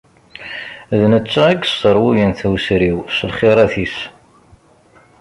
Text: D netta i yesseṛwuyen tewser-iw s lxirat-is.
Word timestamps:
D 0.99 1.01
netta 1.11 1.43
i 1.51 1.55
yesseṛwuyen 1.61 2.31
tewser-iw 2.39 2.99
s 3.15 3.17
lxirat-is. 3.29 3.97